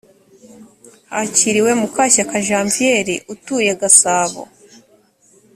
hakiriwe 1.13 1.71
mukashyaka 1.81 2.35
janviere 2.47 3.13
utuye 3.33 3.71
gasabo 3.81 4.41